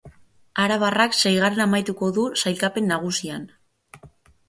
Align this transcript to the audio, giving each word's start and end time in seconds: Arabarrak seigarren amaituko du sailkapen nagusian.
Arabarrak 0.63 1.17
seigarren 1.19 1.63
amaituko 1.67 2.11
du 2.17 2.27
sailkapen 2.45 2.93
nagusian. 2.97 3.49